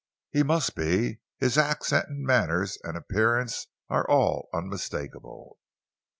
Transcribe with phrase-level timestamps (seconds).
[0.31, 1.19] "He must be.
[1.37, 5.59] His accent and manners and appearance are all unmistakable."